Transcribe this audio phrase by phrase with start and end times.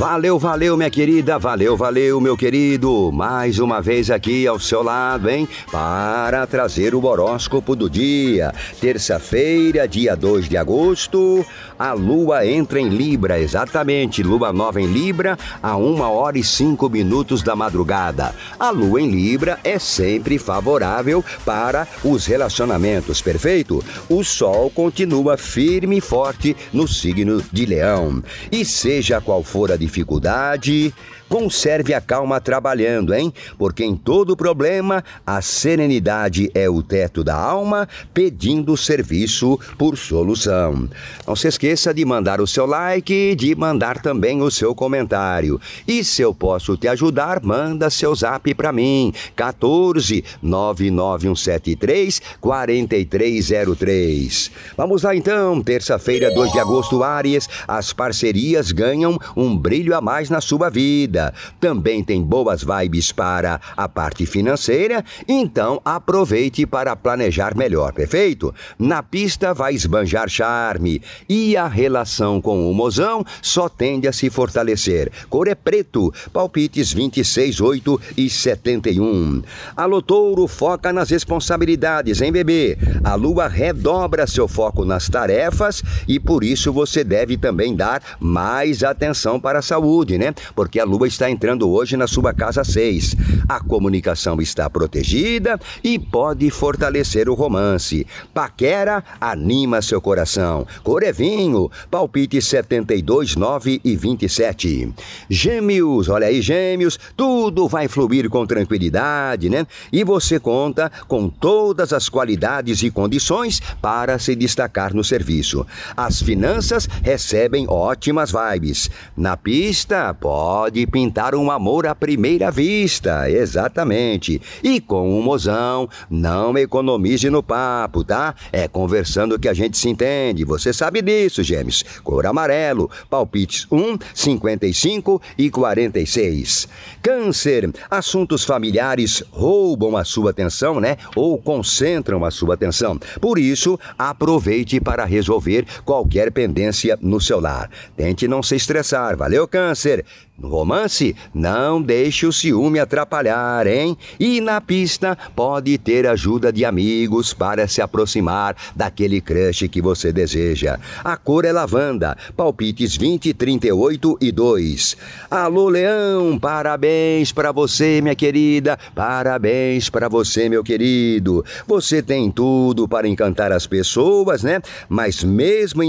[0.00, 3.12] Valeu, valeu, minha querida, valeu, valeu, meu querido.
[3.12, 5.46] Mais uma vez aqui ao seu lado, hein?
[5.70, 8.50] Para trazer o horóscopo do dia.
[8.80, 11.44] Terça-feira, dia 2 de agosto,
[11.78, 16.88] a lua entra em Libra, exatamente, lua nova em Libra, a 1 hora e 5
[16.88, 18.34] minutos da madrugada.
[18.58, 23.84] A lua em Libra é sempre favorável para os relacionamentos, perfeito?
[24.08, 28.22] O sol continua firme e forte no signo de Leão.
[28.50, 30.94] E seja qual for a dificuldade,
[31.28, 33.34] conserve a calma trabalhando, hein?
[33.58, 40.88] Porque em todo problema, a serenidade é o teto da alma, pedindo serviço por solução.
[41.26, 45.60] Não se esqueça de mandar o seu like, de mandar também o seu comentário.
[45.86, 54.50] E se eu posso te ajudar, manda seu zap para mim, 14 99173 4303.
[54.76, 60.30] Vamos lá então, terça-feira, 2 de agosto, Áries, as parcerias ganham um brilho a mais
[60.30, 61.34] na sua vida vida.
[61.58, 68.54] Também tem boas vibes para a parte financeira, então aproveite para planejar melhor, perfeito?
[68.78, 74.30] Na pista vai esbanjar charme e a relação com o mozão só tende a se
[74.30, 75.10] fortalecer.
[75.28, 79.42] Cor é preto, palpites 26, 8 e 71.
[79.76, 82.78] Alô Touro, foca nas responsabilidades, hein, bebê?
[83.02, 88.84] A lua redobra seu foco nas tarefas e por isso você deve também dar mais
[88.84, 90.34] atenção para a saúde, né?
[90.54, 93.16] Porque a lua está entrando hoje na sua casa 6.
[93.48, 98.06] A comunicação está protegida e pode fortalecer o romance.
[98.34, 100.66] Paquera anima seu coração.
[100.82, 104.92] Corevinho, palpite 72, 9 e 27.
[105.28, 109.66] Gêmeos, olha aí, gêmeos, tudo vai fluir com tranquilidade, né?
[109.92, 115.66] E você conta com todas as qualidades e condições para se destacar no serviço.
[115.96, 118.90] As finanças recebem ótimas vibes.
[119.16, 124.40] Na pista, pode pintar um amor à primeira vista, exatamente.
[124.62, 128.34] E com o mozão, não economize no papo, tá?
[128.52, 130.44] É conversando que a gente se entende.
[130.44, 131.84] Você sabe disso, gêmeos.
[132.02, 136.68] Cor amarelo, palpites 1, 55 e 46.
[137.02, 140.96] Câncer, assuntos familiares roubam a sua atenção, né?
[141.14, 142.98] Ou concentram a sua atenção.
[143.20, 147.70] Por isso, aproveite para resolver qualquer pendência no seu lar.
[147.96, 150.04] Tente não se estressar, valeu, Câncer?
[150.40, 153.94] No romance, não deixe o ciúme atrapalhar, hein?
[154.18, 160.10] E na pista, pode ter ajuda de amigos para se aproximar daquele crush que você
[160.10, 160.78] deseja.
[161.04, 164.96] A cor é lavanda, palpites 20, 38 e 2.
[165.30, 171.44] Alô, Leão, parabéns para você, minha querida, parabéns para você, meu querido.
[171.66, 174.62] Você tem tudo para encantar as pessoas, né?
[174.88, 175.82] Mas mesmo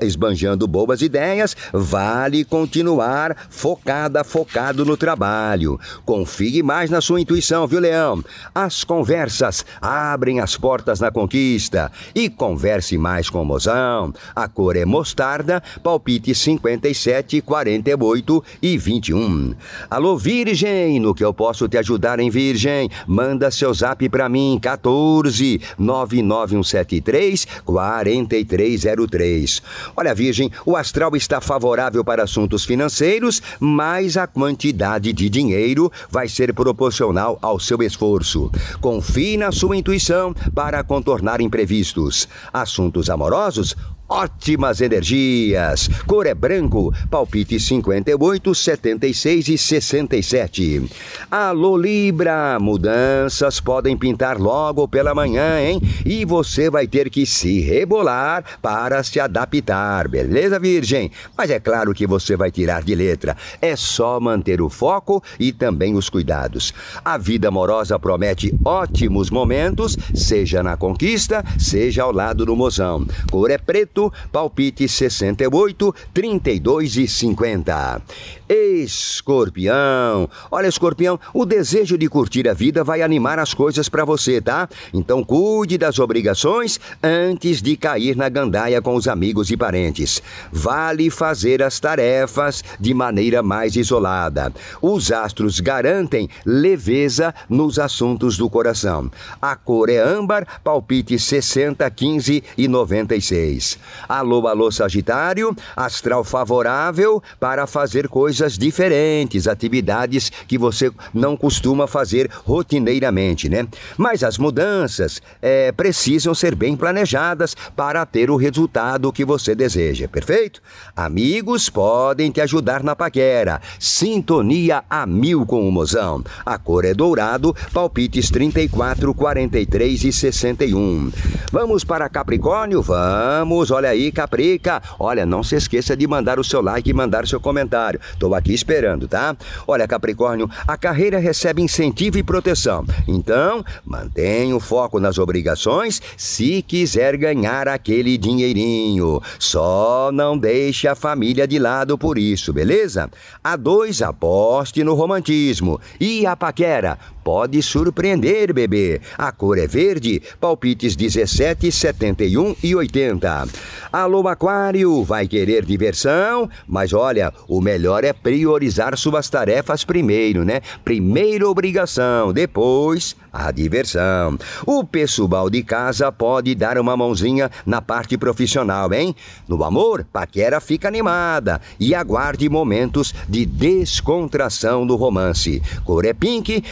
[0.00, 5.80] esbanjando boas ideias, vale continuar focado focado no trabalho.
[6.04, 8.22] Confie mais na sua intuição, viu, Leão?
[8.54, 11.90] As conversas abrem as portas na conquista.
[12.14, 14.12] E converse mais com o mozão.
[14.34, 19.54] A cor é mostarda, palpite 57, 48 e 21.
[19.90, 22.90] Alô, Virgem, no que eu posso te ajudar em Virgem?
[23.06, 29.62] Manda seu zap pra mim, 14 99173 4303.
[29.96, 35.90] Olha, Virgem, o astral está favorável para assuntos financeiros, mas mas a quantidade de dinheiro
[36.10, 38.50] vai ser proporcional ao seu esforço.
[38.82, 42.28] Confie na sua intuição para contornar imprevistos.
[42.52, 43.74] Assuntos amorosos
[44.08, 45.88] ótimas energias.
[46.06, 50.90] Cor é branco, palpite 58, 76 e 67.
[51.30, 55.82] Alô Libra, mudanças podem pintar logo pela manhã, hein?
[56.06, 61.10] E você vai ter que se rebolar para se adaptar, beleza, Virgem?
[61.36, 63.36] Mas é claro que você vai tirar de letra.
[63.60, 66.72] É só manter o foco e também os cuidados.
[67.04, 73.06] A vida amorosa promete ótimos momentos, seja na conquista, seja ao lado do mozão.
[73.30, 73.97] Cor é preto,
[74.32, 78.02] palpite 68, 32 e 50.
[78.48, 80.28] Escorpião.
[80.50, 84.66] Olha, escorpião, o desejo de curtir a vida vai animar as coisas para você, tá?
[84.92, 90.22] Então cuide das obrigações antes de cair na gandaia com os amigos e parentes.
[90.50, 94.50] Vale fazer as tarefas de maneira mais isolada.
[94.80, 99.10] Os astros garantem leveza nos assuntos do coração.
[99.42, 103.78] A cor é âmbar, palpite 60, 15 e 96.
[104.08, 111.88] Alô, alô, Sagitário, astral favorável para fazer coisas coisas diferentes, atividades que você não costuma
[111.88, 113.66] fazer rotineiramente, né?
[113.96, 120.06] Mas as mudanças é, precisam ser bem planejadas para ter o resultado que você deseja,
[120.06, 120.62] perfeito?
[120.94, 123.60] Amigos podem te ajudar na paquera.
[123.80, 126.22] Sintonia a mil com o mozão.
[126.46, 131.10] A cor é dourado, palpites 34, 43 e 61.
[131.50, 132.82] Vamos para Capricórnio?
[132.82, 134.80] Vamos, olha aí, Caprica.
[134.96, 138.00] Olha, não se esqueça de mandar o seu like e mandar seu comentário.
[138.18, 139.34] Tô Estou aqui esperando, tá?
[139.66, 142.84] Olha, Capricórnio, a carreira recebe incentivo e proteção.
[143.06, 149.22] Então, mantenha o foco nas obrigações se quiser ganhar aquele dinheirinho.
[149.38, 153.08] Só não deixe a família de lado por isso, beleza?
[153.42, 155.80] A dois, aposte no romantismo.
[155.98, 156.98] E a paquera?
[157.28, 159.02] Pode surpreender, bebê.
[159.18, 163.46] A cor é verde, palpites 17, 71 e 80.
[163.92, 166.48] Alô, Aquário, vai querer diversão?
[166.66, 170.62] Mas olha, o melhor é priorizar suas tarefas primeiro, né?
[170.82, 174.38] Primeiro obrigação, depois a diversão.
[174.66, 179.14] O pessoal de casa pode dar uma mãozinha na parte profissional, hein?
[179.46, 185.62] No amor, paquera fica animada e aguarde momentos de descontração no romance.
[185.84, 186.64] Cor é pink,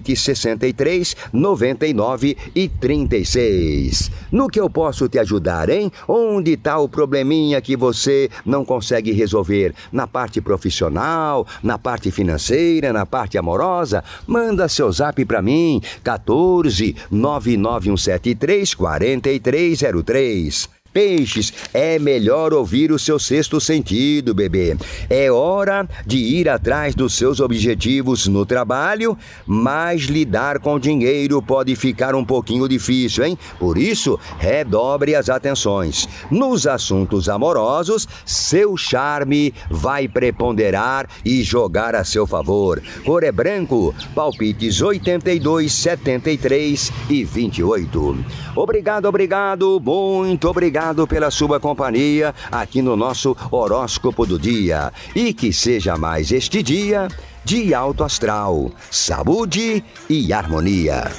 [0.00, 4.10] palpite 63, 99 e 36.
[4.32, 5.92] No que eu posso te ajudar, hein?
[6.08, 9.74] Onde está o probleminha que você não consegue resolver?
[9.92, 14.02] Na parte profissional, na parte financeira, na parte amorosa?
[14.26, 20.79] Manda seu zap para mim 14 99173 4303.
[20.92, 24.76] Peixes, é melhor ouvir o seu sexto sentido, bebê.
[25.08, 29.16] É hora de ir atrás dos seus objetivos no trabalho,
[29.46, 33.38] mas lidar com dinheiro pode ficar um pouquinho difícil, hein?
[33.58, 36.08] Por isso, redobre as atenções.
[36.28, 42.82] Nos assuntos amorosos, seu charme vai preponderar e jogar a seu favor.
[43.04, 48.24] Cor é branco, palpites 82, 73 e 28.
[48.56, 54.90] Obrigado, obrigado, muito obrigado obrigado pela sua companhia aqui no nosso horóscopo do dia.
[55.14, 57.06] E que seja mais este dia
[57.44, 61.10] de alto astral, saúde e harmonia.